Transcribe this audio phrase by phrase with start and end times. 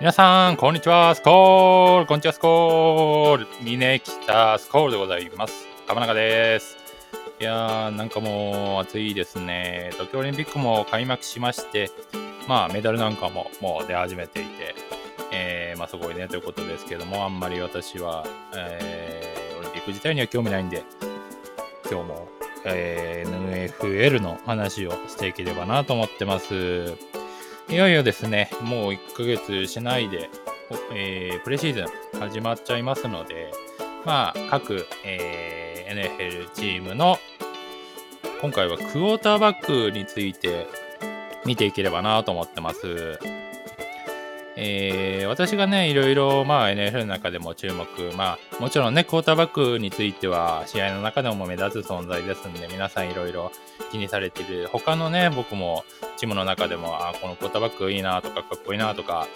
[0.00, 1.14] 皆さん、こんにちは。
[1.14, 5.66] スコールこんにちは、スコール峰北スコールでございます。
[5.86, 6.78] 鎌中です。
[7.38, 9.90] いやー、なんかもう暑いですね。
[9.92, 11.90] 東京オリンピックも開幕しまして、
[12.48, 14.74] まあメダルなんかももう出始めていて、
[15.32, 18.24] えー、まあすごいねということですけども、あんまり私は、
[18.56, 20.82] えー、オリンピック自体には興味ないんで、
[21.90, 22.28] 今日も、
[22.64, 26.96] えー、NFL の話をしていければなと思ってます。
[27.70, 30.28] いよいよですね、もう1ヶ月しないで、
[30.92, 33.52] えープレシーズン始まっちゃいますので、
[34.04, 37.16] まあ、各、えー NFL チームの、
[38.40, 40.66] 今回はクォーターバックについて
[41.44, 43.20] 見ていければなと思ってます。
[44.62, 53.52] えー私がね、いろいろ、まあ、NFL の中でも注目、まあ、もちろんね、クォーターバックについては、試合の中でも目立つ存在ですんで、皆さんいろいろ
[53.90, 55.84] 気にされてる、他のね、僕も
[56.18, 59.28] チームの中でも、あ、このクォーターバックいいなとか、かっこいいなとか、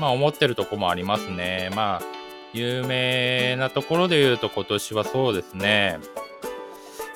[0.00, 1.70] まあ、思ってるとこもありますね。
[1.76, 2.02] まあ、
[2.52, 5.98] 有名なところで言うと、今年はそうですね。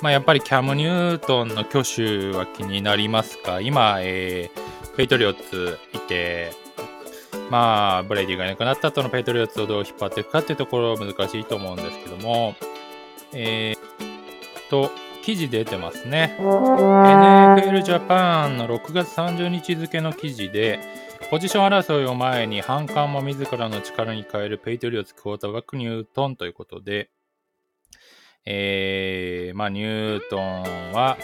[0.01, 3.61] まあ、やっぱりキャム・ニュートンの去就は気になりますか？
[3.61, 6.51] 今、えーペイトリオッツいて、
[7.51, 12.55] まあ、ブレイディがいなくなった後のペイトリオッツをどう引っ張っていくかっていうところは難しいと思うんですけども、
[13.33, 14.91] えー、と、
[15.23, 16.37] 記事出てますね。
[16.41, 20.81] NFL ジャパンの6月30日付の記事で、
[21.31, 27.11] ポジション争いを前に反感も自らの力に変えるペイトリオツクォーターバックニュートンということで、
[28.47, 31.19] えー、まあ、ニュートンは、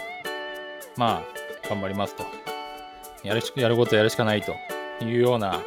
[0.97, 2.23] まあ、頑張りますと。
[3.23, 4.53] やるしやることやるしかないと
[5.03, 5.59] いうような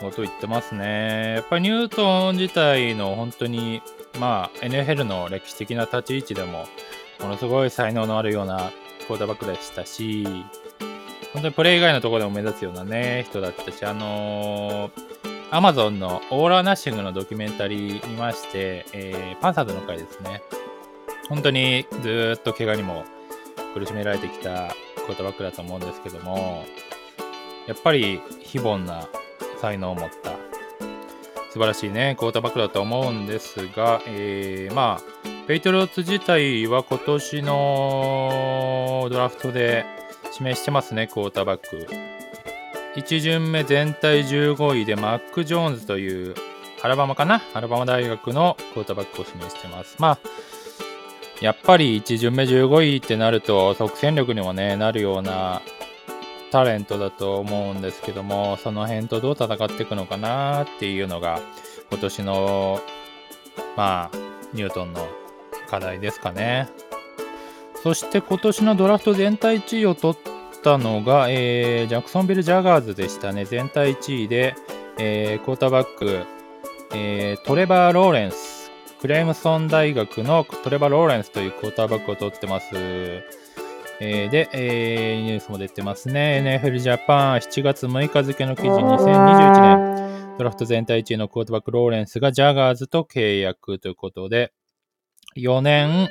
[0.00, 1.34] こと言ってますね。
[1.36, 3.82] やっぱりニュートン自体の本当に、
[4.18, 6.66] まあ、NFL の歴史的な立ち位置でも、
[7.20, 8.70] ものすごい才能のあるような
[9.06, 10.24] クォーターバックでしたし、
[11.32, 14.92] 本当にプレー以外のところでも目立つようなね、人だったし、あのー、
[15.50, 20.42] アマゾンのオーラーナッシングのドキュメンタリー見まして、えーパンサーズの回ですね。
[21.28, 23.04] 本当にずっと怪我にも
[23.74, 26.64] 苦しめられてきたクォーターバックだと思うんですけども、
[27.66, 29.08] やっぱり非凡な
[29.60, 30.36] 才能を持った
[31.56, 39.86] 素晴らしいね、クォーターバックだと思うんですが、えーまあ、ペイトリオッツ自体は今年のドラフトで
[40.34, 41.86] 指名してますね、クォーターバック。
[42.96, 46.34] 1巡目全体15位でマック・ジョーンズという
[46.82, 49.96] アラバマかなアラバマ大学のクォーターバックを指名してます。
[49.98, 50.18] まあ、
[51.40, 55.62] やっぱり1巡目15位ってなると即戦力にもね、なるような
[56.56, 61.38] タレントだと思うんですけども、その辺とどう戦っていくのかなっていうのが、
[61.90, 62.80] 今年の、
[63.76, 64.16] まあ、
[64.54, 65.06] ニュートンの
[65.68, 66.70] 課題ですかね。
[67.82, 70.18] そして今年のドラフト全体1位を取っ
[70.62, 73.44] たのが、えージャクソンビル・ジャガーズでしたね。
[73.44, 74.54] 全体1位で、
[74.96, 76.24] えークォーターバック、
[76.94, 78.70] えートレバー・ローレンス、
[79.02, 83.45] クレイムソン大学のトレバー・ローレンスというクォーターバックを取ってます。
[84.00, 86.60] えーで、えーニュースも出てますね。
[86.62, 94.52] NFL ジャパン7月6日付の記事2021年、ドラフト全体1位のクォーターバックローレンスがジャガーズと契約ということで、
[95.36, 96.08] 4年、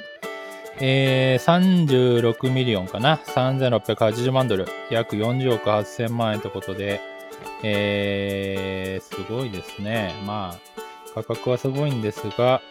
[0.79, 7.01] えー36ミリオンかな ?3680 万ドル、約40億8000万円ということで、
[7.63, 10.13] えーすごいですね。
[10.25, 10.59] まあ、
[11.13, 12.62] 価格はすごいんですが、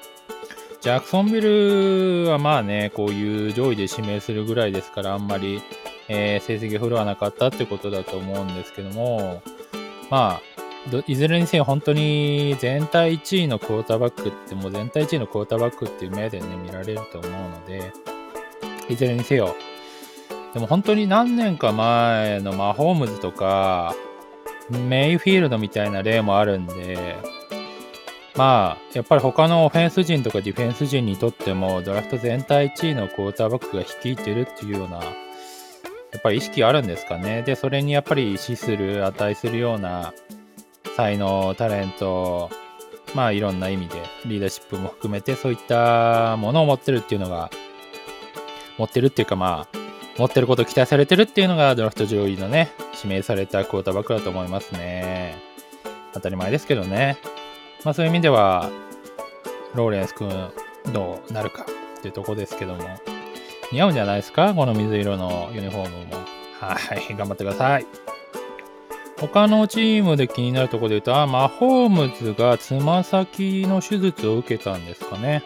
[0.85, 5.63] ジャクソンビルはまあね、こういう上位で指名するぐらいですから、あんまり、
[6.09, 9.43] えー成績が振るわなかったってことだと思うんですけども、
[10.11, 17.91] まあ、いずれにせよ本当に全体1位のクォーターバックってもう全体1位のクォーターバックっていう目でね、見られると思うので、
[18.91, 19.57] いずれにせよ、
[20.53, 23.95] でも本当に何年か前のマホームズとか、
[24.69, 27.17] メイフィールドみたいな例もあるんで、
[28.37, 35.11] まあ、やっぱり他のオフェンス陣とかディフェンス陣にとっても、ドラフト全体1位のクォーターバックが率いてるっていうような、や
[36.19, 37.43] っぱり意識あるんですかね。
[37.43, 40.13] で、それにやっぱり資する、値するような
[40.97, 42.51] 才能、タレント、
[43.15, 47.51] まあいろんな意味で、リーダーシップも含めて、そういったものを持ってるっていうのが、
[48.79, 49.79] 持ってるっていうかまあ、
[50.19, 55.37] 持ってることを期待されてるっていうのがドラフト上位のね、指名されたクォーターバックだと思いますね。
[56.13, 57.19] 当たり前ですけどね。
[57.85, 58.71] まあそういう意味では、
[59.75, 60.31] ローレンス君
[60.93, 61.67] どうなるか
[61.99, 62.83] っていうとこですけども、
[63.73, 64.55] 似合うんじゃないですか？
[64.55, 66.15] この水色のユニフォームも。
[66.61, 67.87] はい、頑張ってください。
[69.19, 75.43] 他のチームで気になるところで言うと、あ、マホームズがつま先の手術を受けたんですかね。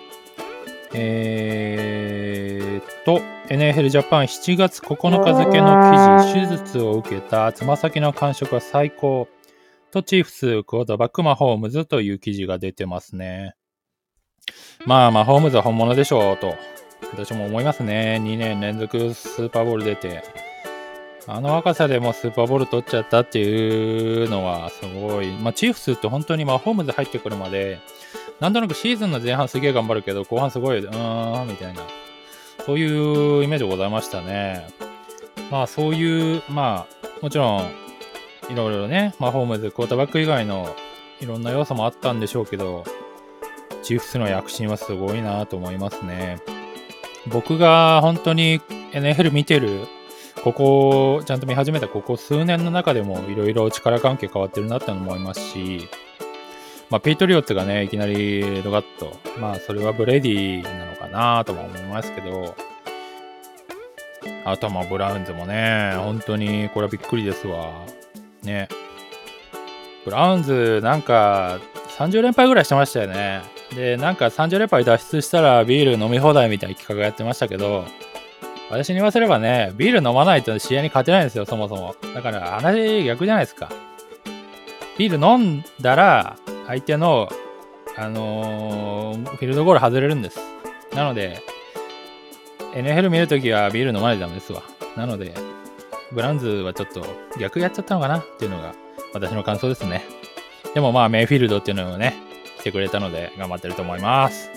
[0.94, 9.28] えーっと、NFL ジャパン7月9日付の記事、手術を受けたつま先の感触は最高。
[9.90, 13.54] とチーフス、クォーターバック、マホームズという記事が出てますね。
[14.86, 16.54] まあ、マホームズは本物でしょうと、
[17.12, 18.20] 私も思いますね。
[18.22, 20.22] 2年連続スーパーボール出て、
[21.26, 25.30] あの若さでもスーパーボール取っちゃったっていうのはすごい。
[25.38, 27.80] まあ、チーフスって本当にマホームズ入ってくるまで、
[28.40, 31.82] なんとなくシーズンの前半すげえ頑張るけど、後半すごい、うーん、みたいな、
[32.64, 34.68] そういうイメージございましたね。
[35.50, 37.87] まあ、そういう、まあ、もちろん、
[38.50, 40.74] いろいろね、マホームズ、クォーターバック以外の
[41.20, 42.84] いろんな要素もあったんでしょうけど、
[43.82, 46.38] チーフスの躍進はすごいなと思いますね。
[47.26, 48.60] 僕が本当に
[48.92, 49.86] NFL 見てる
[50.44, 55.88] ここ、ちゃんと見始めたここ数年の中でもいろいろ力関係変わってるなって思いますし、
[56.90, 62.54] まあ、ペイトリオッツがね、いきなりドガッと、まあ、それはブレディなのかなとも思いますけど、
[64.44, 67.84] あとはまあ、ブラウンズもね、本当にこれはびっくりですわ。
[68.42, 68.68] ね。
[70.04, 71.58] ブラウンズ、なんか、
[71.98, 73.42] 30連敗ぐらいしてましたよね。
[73.74, 77.84] で、なんか30連敗脱出したらビール飲み放題みたいな企画やってましたけど、
[78.70, 81.94] 私に言わせればね、ビール飲まないと試合に勝てないんですよ、そもそも。
[82.14, 83.70] だから話逆じゃないですか。
[84.98, 86.36] ビール飲んだら、
[86.66, 87.28] 相手の、
[87.96, 90.38] あのー、フィールドゴール外れるんです。
[90.94, 91.42] なので、
[92.74, 94.62] NFL 見るときはビール飲まないとダメですわ。
[94.96, 95.34] なので、
[96.12, 97.04] ブラウンズはちょっと
[97.38, 98.74] 逆やっちゃったのかなっていうのが
[99.12, 100.02] 私の感想ですね。
[100.74, 102.14] でもまあ、メイフィールドっていうのをね、
[102.58, 104.50] 来てくれたので頑張ってると思います。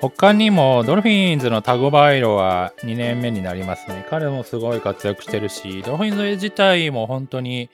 [0.00, 4.06] 他にもドルフィンズのタゴヴァイロアは2年目になりますね。
[4.10, 7.70] 彼もすごい活躍してるし、ドルフィンズ自体も本当に、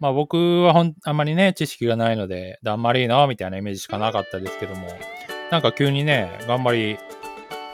[0.00, 4.88] まあ僕はほんあんまりね、知識がないので、あんまりいいな、みたいなイメージしかなかったですけども、
[5.50, 6.98] なんか急にね、頑張り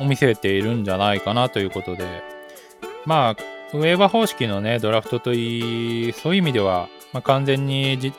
[0.00, 2.22] を見せているんじゃないかなということで、
[3.06, 8.12] まあ、ウェーバー方式のね、ドラフトといい、そういう意味では、まあ、完全に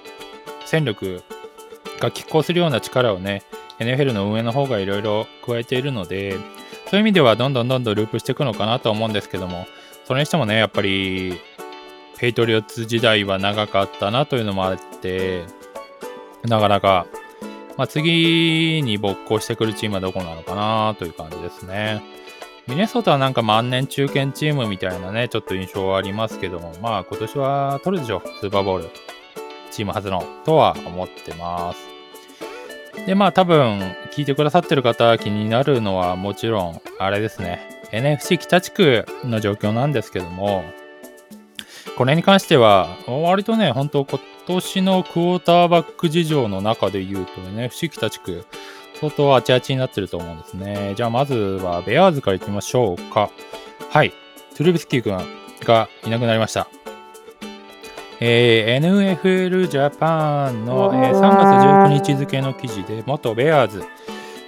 [0.65, 1.23] 戦力
[1.99, 3.43] が拮抗するような力をね、
[3.79, 6.37] NFL の運営の方がいろいろ加えているので、
[6.89, 9.67] そういう意味ではどんどんどんどんループしていくのかなと思うんですけども、
[10.05, 11.39] それにしてもね、やっぱり、
[12.17, 15.43] ペイトリオッツ時代は長かったなというのもあって、
[16.43, 17.05] なかなか、
[17.77, 22.01] まあ、次に没効してくるチームはどこなのかなという感じですね。
[22.67, 28.89] ミネソタはなんか万年中堅チームみたいなね、ちょっと印象はありますけども、まあ今年は取るでしょう、スーパーボール。
[29.69, 33.05] チーム初の、とは思ってます。
[33.05, 33.79] で、まあ多分、
[34.15, 37.67] 聞いてくださってる方気になるのはもちろん、あれですね。
[37.91, 40.63] NFC 北地区の状況なんですけども、
[41.97, 48.45] これに関しては、割とね、本当今年のクォーターバック事情の中で言うと NFC 北地区、
[49.03, 50.93] 相当アチアチになってると思うんですね。
[50.95, 53.29] じゃあまずはベアーズからいきましょうか。
[53.89, 54.11] はい。
[54.55, 55.17] トゥルビスキー君
[55.65, 56.67] がいなくなりました。
[58.21, 63.79] えー、NFL ジャパンの、えー、3月19日付の記事で、元ベアーズ、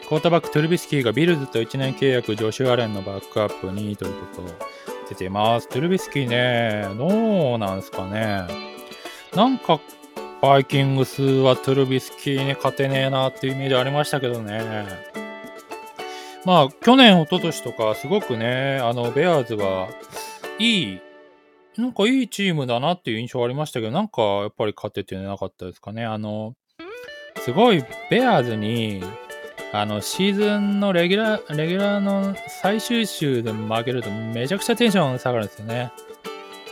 [0.08, 5.68] クォーターバックトゥルビスキーがビルズと1年契約、ジョシュアレンのバックアップにということ出てます。
[5.68, 8.44] トゥルビスキーね、どうなんすかね。
[9.36, 9.82] なんか、
[10.46, 14.86] バイキングスはトゥルビスキーに勝てねえなっていうイメージありましたけどね。
[16.46, 19.90] まあ、去年、一昨年とか、すごくね、あの、ベアーズは
[20.60, 21.02] いい
[21.78, 26.06] なんかいいチームだなっていう印象ありましたけど、なんかやっぱり勝ててなかったですかね。
[26.06, 26.54] あの、
[27.38, 29.04] すごいベアーズに、
[29.74, 35.92] あの、シーズンのレギュラー、レギュラーの最終週で負けるとめちゃくちゃテンション下がるんですよね。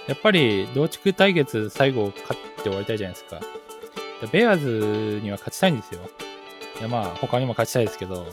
[0.07, 3.62] やっぱり同地区対決最後勝って終わりたいじゃないですか。
[4.31, 6.01] ベアーズには勝ちたいんですよ。
[6.79, 8.25] いやまあ他にも勝ちたいですけど、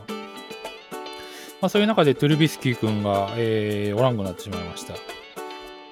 [1.61, 4.94] まあそういう中でトゥルビスキー君が、えー、おらんくなってしまいました。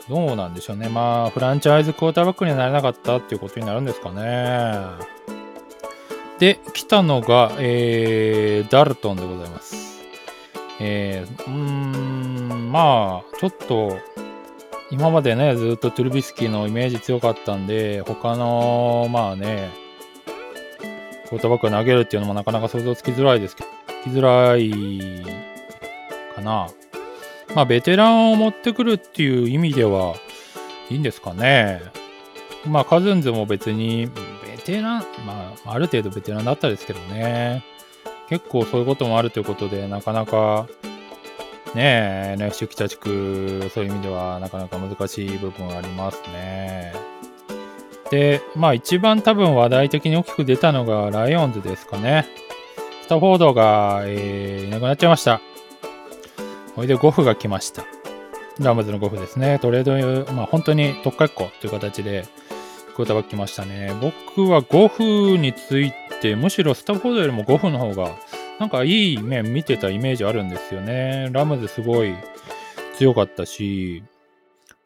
[0.09, 0.89] どうなんでしょうね。
[0.89, 4.79] まあ、フランチャイズクォーターバックにはなれなかったっていうことになるんですかね。
[6.39, 9.99] で、来たのが、えー、ダルトンでございます。
[10.81, 13.99] えー、うーん、まあ、ちょっと、
[14.91, 19.69] 今までね、ずっとトゥルビスキーのイメージ強かったんで、他の、まあね、
[21.29, 23.69] クォーターバックが投げるっていうのもなかなか想像つきづらいですけど、
[24.03, 25.25] つきづらい
[26.35, 26.69] かな。
[27.55, 30.15] まあ、ベテランを持ってくるっていう意味では
[30.91, 31.83] いいんですかね。
[32.67, 34.09] まあ、カズンズも別に、
[34.45, 37.65] ベテラン、まあ、ある程度ベテランだったですけどね。
[38.29, 40.67] 結構そういうこともあるということで、なかなか、
[41.75, 46.93] ねえ、NFC 北地区、そういう意味ではなかなか難しい部分はありますね。
[48.11, 52.27] で、まあ一番多分話題的に大きく出たのがライオンズですかね。
[53.03, 55.41] スタフォードが、えー、いなくなっちゃいました。
[56.75, 57.85] これで5歩が来ました。
[58.59, 59.59] ラムズの5歩ですね。
[59.61, 62.25] トレード、まあ本当に特化っ子という形で、
[62.95, 63.95] クォーターバック来ましたね。
[64.01, 64.89] 僕は5
[65.35, 68.11] 分について、むしろスタフォードよりも5分の方が、
[68.59, 71.29] なんかいい面見てたイメージあるんですよね。
[71.31, 72.13] ラムズすごい
[72.97, 74.03] 強かったし、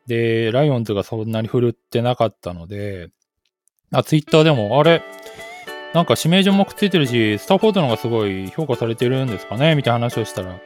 [0.06, 3.10] で、ライオンズがそんなに振るってなかったので、
[3.92, 5.02] あ、ツイッターでも、あれ、
[5.94, 10.58] なんか指名順目ついてるし、スタフォードの方がすごい評価されてるんですかねみたいな話をしたら、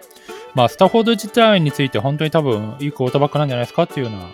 [0.55, 4.29] まあ、スタフォード自体について本当に多分いいクォーターバックなんじゃないですかっていうような、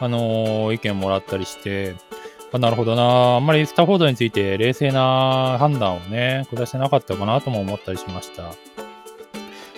[0.00, 1.94] あのー、意見もらったりして、
[2.52, 3.36] あなるほどな。
[3.36, 8.52] あんまりスタフォードについて冷静な判断をね、下してなかったかなとも思ったりしました。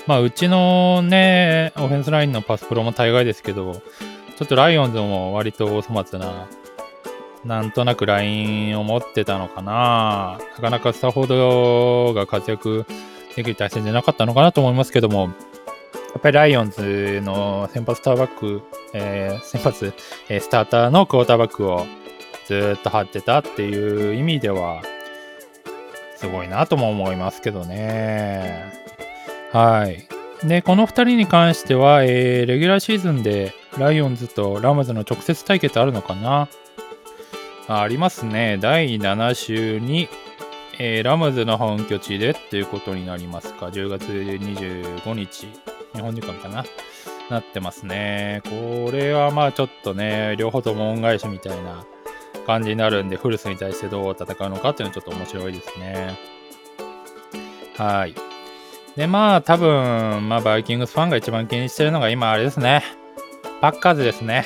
[0.07, 3.81] まあ、うちのね、オフェンスラインのパスプロも大概ですけど、
[4.37, 6.49] ちょっとライオンズも割と粗末な、
[7.45, 10.39] なんとなくラインを持ってたのかな。
[10.57, 12.85] なかなかスタフードが活躍
[13.37, 15.31] できる体制じゃなかったのかなと思いますけども、
[16.15, 18.63] やっぱりライオンズの先発スターバック、
[18.93, 19.93] えー、先発、
[20.29, 21.87] えー、スターターのクォーターバックを
[22.47, 24.83] ずっと張ってたっていう意味では、
[26.17, 28.73] すごいなとも思いますけどね。
[29.53, 30.09] はい。
[30.47, 36.49] で、この2人に関しては、えー、レギュラーシーズンでライオンズとラムズの直接対決あるのかな？
[37.67, 38.59] あありますね。
[38.61, 40.09] 第7週に、
[40.79, 43.67] えー、ラムズの本拠地でっていうことになりますか。
[43.67, 45.49] 10月25日。
[45.95, 46.65] 日本時間かな？
[47.31, 48.43] なってますね。
[48.45, 51.85] これはまあちょっとね、両方とも恩返しみたいな
[52.47, 56.19] 感じになるんで、フルスに対してどう戦うのかっていうのはちょっと面白いですね。
[57.77, 58.15] はい。
[58.95, 62.85] で、まあ多分、まあバイキングスファンが一番気にしてるのが今あれですね。
[63.65, 64.45] パッカーズですね。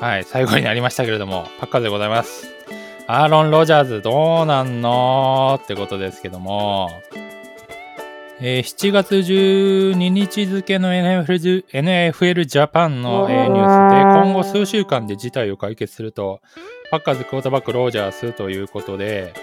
[0.00, 2.46] はい、最後になりましたけれども、パッカーズでございます。
[3.08, 6.88] アーロン・ロジャーズどうなんのってことですけども、
[8.40, 16.40] えー、7月12日付の NFL, NFL ジャパンの、えー、ニュースで今後数週間で事態を解決すると
[16.92, 19.34] パッカーズクォーターバックロージャースということで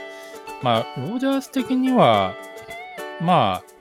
[0.64, 2.34] まあロージャース的には
[3.20, 3.77] まあ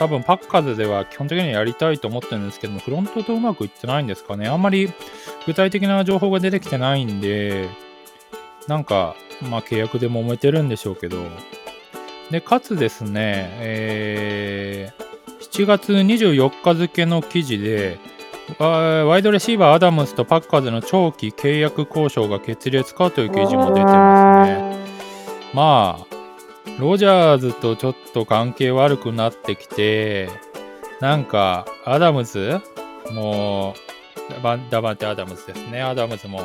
[0.00, 4.48] 多分パッカーズでは基本的にはやりたいと思ってるんですけどもフロントとうまくいってないんですかね。
[4.48, 4.90] あんまり
[5.46, 7.68] 具体的な情報が出てきてないんで
[8.66, 11.18] なんかまあ契約で揉めてるんでしょうけど。
[12.30, 17.98] で、かつですね、えー、7月24日付の記事で、
[18.58, 24.76] ワイドレシーバーアダムスとパッカーズの長期契約交渉が決裂かという記事も出てますね。
[25.52, 26.19] まあ、
[26.78, 30.30] ロジャーズとちょっと関係悪くなってきて、
[31.00, 32.60] なんか、アダムズ？
[33.12, 35.82] もう、ダバンテ・アダムズですね。
[35.82, 36.42] アダムズも、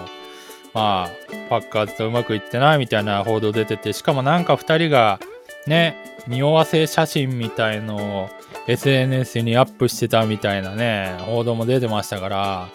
[0.74, 1.10] まあ、
[1.50, 5.20] パッカーズとうまくいってないみたいな報道出てて、しかもなんか2人が、
[5.68, 5.96] ね、
[6.28, 8.30] 匂わせ写真みたいのを
[8.68, 12.68] SNS にアップしてたみたいなね、報道も出てましたから、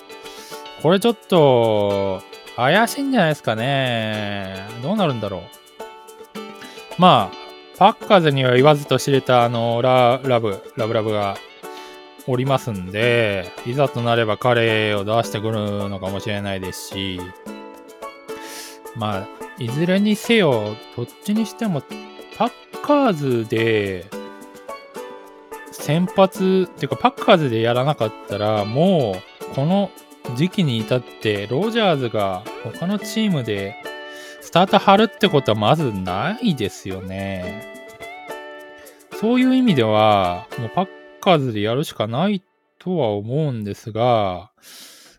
[0.82, 2.22] これちょっと
[2.56, 4.66] 怪しいんじゃないですかね。
[4.82, 5.42] どうなるんだろう。
[6.98, 7.39] まあ、
[7.80, 11.38] パッカーズには言わずと知れたあのララブ、ラブラブが
[12.26, 17.18] おりますんで、いざとなれば彼を出してくるのかもしれないですし、
[18.96, 21.80] まあ、いずれにせよ、どっちにしても
[22.36, 22.50] パッ
[22.82, 24.04] カーズで
[25.72, 29.14] 先発っていうかパッカーズでやらなかったらも
[29.50, 29.90] うこの
[30.36, 33.74] 時期に至ってロジャーズが他のチームで
[34.42, 37.69] スタート張るってことはまずないですよね。
[39.20, 40.88] そういう意味ではもうパッ
[41.20, 42.42] カーズでやるしかない
[42.78, 44.50] とは思うんですが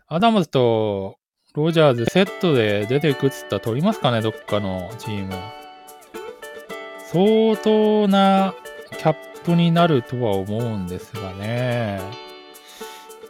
[0.08, 1.18] アダムズと
[1.54, 5.34] ロジャーズセットで出ていくっつったら取りますかねどっかのチーム。
[7.12, 8.54] 相当な
[8.98, 12.00] キャップになるとは思うんですがね。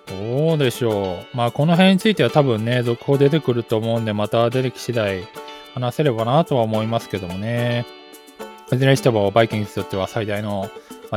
[0.07, 1.37] どうでしょう。
[1.37, 5.27] まあ、この辺については多分ね、続報出てくると思うんで、また出てき次第
[5.75, 8.02] 話せればなとは思いますけどもね。
[8.77, 10.71] いずれにしても、バイキングにとっては最大の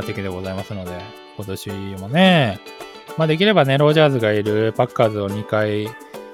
[0.04, 1.00] 敵でございますので、
[1.36, 1.70] 今年
[2.00, 2.60] もね、
[3.16, 5.86] まあ、できればね、ロージャーズがいるパッカーズを2回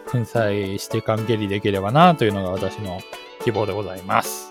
[0.07, 3.01] 粉砕して関係にできればなというのが私の
[3.45, 4.51] 希望でございます。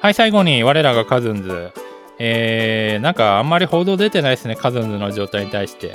[0.00, 1.72] はい、最後に我らがカズンズ。
[2.18, 5.94] えー、なんかあんまり報道出てないですね、カズンズの状態に対して。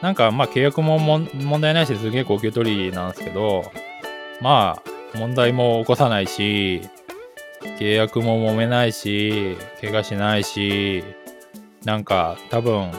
[0.00, 3.70] なんかまあ契約も問題ないし、すげえ高級取りなんですけど、
[4.40, 6.82] まあ問題も起こさないし、
[7.78, 11.04] 契約も揉めないし、怪我しないし、
[11.84, 12.90] なんか多分、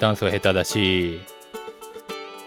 [0.00, 1.20] ダンスは下手だし、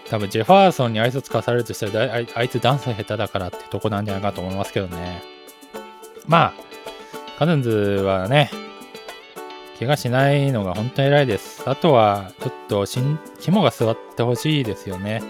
[0.08, 5.22] 多分ジェファーソンに挨拶かされるとしたらあいつダンスは下手だからってとこなんじゃないかと思いますけどね。
[6.26, 8.50] まあ、カズンズはね、
[9.78, 11.62] 怪我しないのが本当に偉いです。
[11.66, 15.22] あとは、ちょっとしん肝が座ってほしいですよね。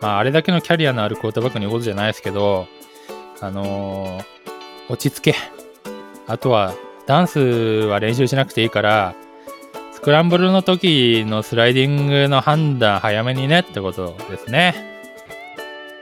[0.00, 2.66] まあ、あれだけのキャリアのあるクォーターバックの言うことじゃないですけど、
[3.40, 4.41] あのー
[4.88, 5.34] 落ち着け。
[6.26, 6.74] あとは、
[7.06, 9.14] ダンスは練習しなくていいから、
[9.92, 14.74] スクランブルの時のスライディングの判断早めにねってことですね。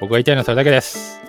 [0.00, 1.20] 僕が言いたいのはそれだけです。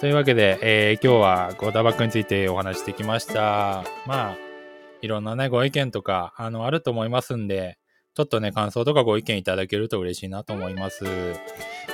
[0.00, 3.84] というわけで、えー、今日はクォーターバックについてお話してきました。
[4.06, 4.36] まあ、
[5.02, 7.76] いろんなね、ご意見とか、あの、あると思いますんで、
[8.20, 11.06] ちょっとね、感想とかご意見いただけると嬉しいなと思います。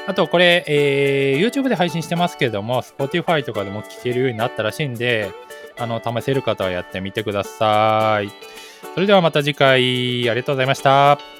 [0.08, 5.30] あと、これ、えー、YouTube で配信してますけども、Spotify とかでも聞けるようになったらしいんで、
[5.78, 8.30] あの、試せる方はやってみてください。
[8.94, 11.35] それではまた次回、ありがとうございました。